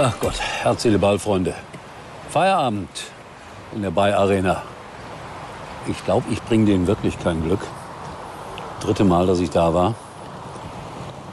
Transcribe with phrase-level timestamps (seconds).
[0.00, 1.54] Ach Gott, Herz, Seele, Ball, Freunde.
[2.28, 2.88] Feierabend
[3.74, 4.62] in der Bay Arena.
[5.88, 7.58] Ich glaube, ich bringe denen wirklich kein Glück.
[8.78, 9.96] Dritte Mal, dass ich da war.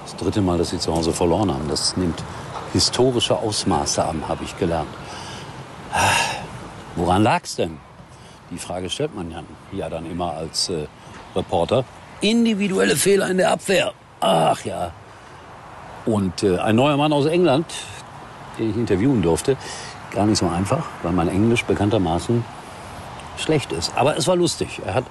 [0.04, 1.68] Das dritte Mal, dass sie zu Hause verloren haben.
[1.70, 2.24] Das nimmt
[2.74, 4.90] historische Ausmaße an, habe ich gelernt.
[6.96, 7.78] Woran lag's denn?
[8.50, 9.44] Die Frage stellt man ja,
[9.74, 10.88] ja dann immer als äh,
[11.36, 11.86] Reporter.
[12.22, 13.94] Individuelle Fehler in der Abwehr.
[14.22, 14.92] Ach ja.
[16.08, 17.68] Und äh, ein neuer Mann aus England,
[18.58, 19.58] den ich interviewen durfte,
[20.12, 22.44] gar nicht so einfach, weil mein Englisch bekanntermaßen
[23.38, 23.92] schlecht ist.
[23.96, 24.82] Aber es war lustig.
[24.86, 25.06] Er hat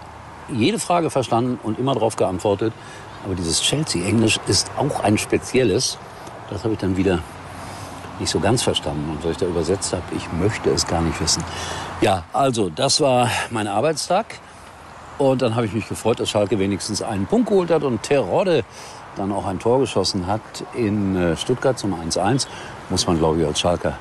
[0.48, 2.72] jede Frage verstanden und immer darauf geantwortet.
[3.24, 5.98] Aber dieses Chelsea-Englisch ist auch ein spezielles.
[6.50, 7.20] Das habe ich dann wieder
[8.18, 9.10] nicht so ganz verstanden.
[9.10, 11.42] Und was ich da übersetzt habe, ich möchte es gar nicht wissen.
[12.00, 14.38] Ja, also, das war mein Arbeitstag.
[15.16, 18.64] Und dann habe ich mich gefreut, dass Schalke wenigstens einen Punkt geholt hat und Terodde
[19.16, 20.40] dann auch ein Tor geschossen hat
[20.74, 22.46] in äh, Stuttgart zum 1-1.
[22.90, 23.98] Muss man, glaube ich, als Schalker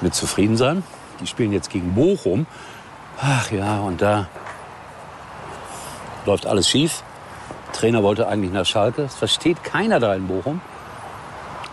[0.00, 0.82] mit zufrieden sein.
[1.20, 2.46] Die spielen jetzt gegen Bochum.
[3.20, 4.28] Ach ja, und da
[6.26, 7.02] läuft alles schief.
[7.72, 9.02] Trainer wollte eigentlich nach Schalke.
[9.02, 10.60] Es versteht keiner da in Bochum.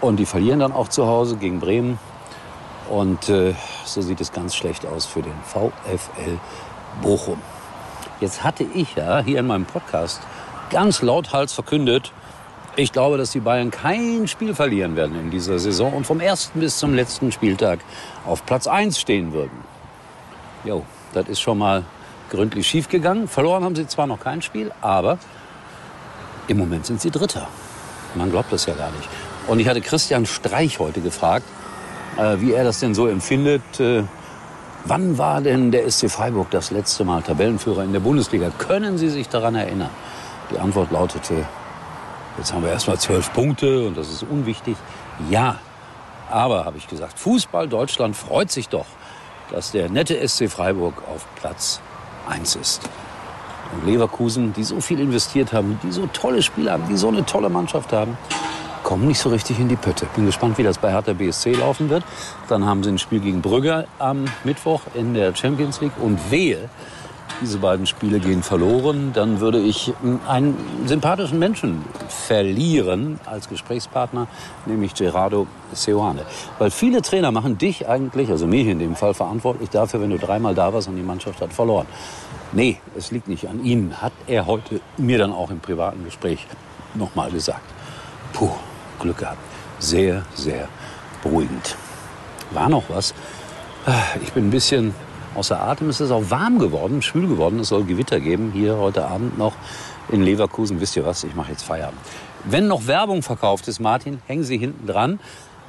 [0.02, 2.00] Und die verlieren dann auch zu Hause gegen Bremen.
[2.90, 3.56] Und äh,
[3.86, 6.40] so sieht es ganz schlecht aus für den VfL
[7.02, 7.42] Bochum.
[8.20, 10.22] Jetzt hatte ich ja hier in meinem Podcast
[10.70, 12.12] ganz lauthals verkündet,
[12.76, 16.60] ich glaube, dass die Bayern kein Spiel verlieren werden in dieser Saison und vom ersten
[16.60, 17.80] bis zum letzten Spieltag
[18.26, 19.64] auf Platz 1 stehen würden.
[20.64, 21.84] Jo, das ist schon mal
[22.32, 23.28] gründlich schiefgegangen.
[23.28, 25.20] Verloren haben sie zwar noch kein Spiel, aber
[26.48, 27.48] im Moment sind sie Dritter.
[28.16, 29.08] Man glaubt das ja gar nicht.
[29.48, 31.46] Und ich hatte Christian Streich heute gefragt,
[32.18, 33.80] äh, wie er das denn so empfindet.
[33.80, 34.04] Äh,
[34.86, 38.52] wann war denn der SC Freiburg das letzte Mal Tabellenführer in der Bundesliga?
[38.58, 39.90] Können Sie sich daran erinnern?
[40.52, 41.46] Die Antwort lautete,
[42.38, 44.76] jetzt haben wir erst mal zwölf Punkte und das ist unwichtig.
[45.30, 45.58] Ja,
[46.30, 48.86] aber, habe ich gesagt, Fußball Deutschland freut sich doch,
[49.52, 51.80] dass der nette SC Freiburg auf Platz
[52.28, 52.82] 1 ist.
[53.74, 57.26] Und Leverkusen, die so viel investiert haben, die so tolle Spieler haben, die so eine
[57.26, 58.18] tolle Mannschaft haben,
[58.84, 60.06] kommen nicht so richtig in die Pötte.
[60.16, 62.04] Bin gespannt, wie das bei Hertha BSC laufen wird.
[62.50, 65.94] Dann haben sie ein Spiel gegen Brügge am Mittwoch in der Champions League.
[66.00, 66.70] Und wehe,
[67.42, 69.94] diese beiden Spiele gehen verloren, dann würde ich
[70.28, 74.28] einen sympathischen Menschen verlieren als Gesprächspartner,
[74.66, 76.22] nämlich Gerardo Seoane.
[76.60, 80.18] Weil viele Trainer machen dich eigentlich, also mich in dem Fall, verantwortlich dafür, wenn du
[80.18, 81.88] dreimal da warst und die Mannschaft hat verloren.
[82.52, 86.46] Nee, es liegt nicht an Ihnen, hat er heute mir dann auch im privaten Gespräch
[86.94, 87.64] nochmal gesagt.
[88.34, 88.52] Puh,
[89.00, 89.40] Glück gehabt.
[89.80, 90.68] Sehr, sehr
[91.24, 91.76] beruhigend.
[92.52, 93.14] War noch was?
[94.24, 94.94] Ich bin ein bisschen
[95.36, 95.90] außer Atem.
[95.90, 97.60] Es ist auch warm geworden, schwül geworden.
[97.60, 99.54] Es soll Gewitter geben hier heute Abend noch
[100.10, 100.80] in Leverkusen.
[100.82, 101.24] Wisst ihr was?
[101.24, 102.00] Ich mache jetzt Feierabend.
[102.46, 105.20] Wenn noch Werbung verkauft ist, Martin, hängen Sie hinten dran.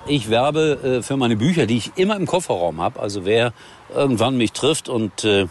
[0.07, 3.01] Ich werbe äh, für meine Bücher, die ich immer im Kofferraum habe.
[3.01, 3.53] Also wer
[3.95, 5.47] irgendwann mich trifft und äh,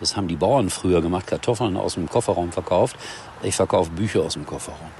[0.00, 2.96] das haben die Bauern früher gemacht, Kartoffeln aus dem Kofferraum verkauft.
[3.42, 4.90] Ich verkaufe Bücher aus dem Kofferraum.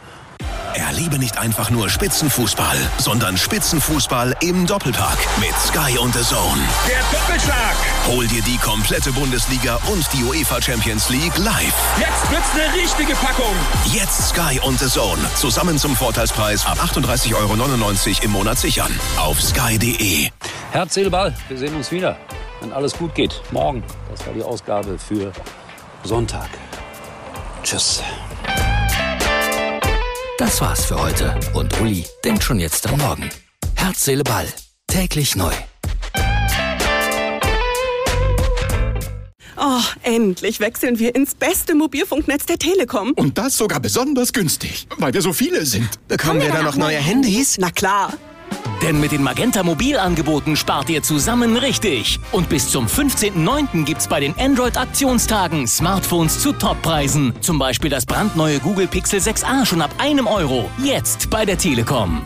[0.78, 6.60] Erlebe nicht einfach nur Spitzenfußball, sondern Spitzenfußball im Doppelpark mit Sky und The Zone.
[6.88, 7.76] Der Doppelschlag.
[8.06, 11.74] Hol dir die komplette Bundesliga und die UEFA Champions League live.
[11.98, 13.54] Jetzt wird's eine richtige Packung.
[13.92, 15.20] Jetzt Sky und The Zone.
[15.34, 18.92] Zusammen zum Vorteilspreis ab 38,99 Euro im Monat sichern.
[19.16, 20.28] Auf sky.de.
[20.70, 21.34] Herz, Seele, Ball.
[21.48, 22.16] Wir sehen uns wieder,
[22.60, 23.40] wenn alles gut geht.
[23.50, 23.82] Morgen.
[24.10, 25.32] Das war die Ausgabe für
[26.04, 26.48] Sonntag.
[27.62, 28.02] Tschüss.
[30.38, 31.34] Das war's für heute.
[31.52, 33.28] Und Uli denkt schon jetzt an morgen.
[33.74, 34.46] Herz, Seele, Ball.
[34.86, 35.50] Täglich neu.
[39.56, 43.14] Oh, endlich wechseln wir ins beste Mobilfunknetz der Telekom.
[43.16, 45.88] Und das sogar besonders günstig, weil wir so viele sind.
[46.06, 47.58] Bekommen wir da noch neue Handys?
[47.58, 48.12] Na klar.
[48.82, 52.20] Denn mit den Magenta Mobilangeboten spart ihr zusammen richtig.
[52.32, 53.84] Und bis zum 15.09.
[53.84, 57.34] gibt's bei den Android-Aktionstagen Smartphones zu Toppreisen.
[57.40, 60.70] Zum Beispiel das brandneue Google Pixel 6a schon ab einem Euro.
[60.82, 62.22] Jetzt bei der Telekom.